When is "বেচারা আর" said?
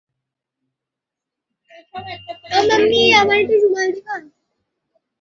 1.69-2.25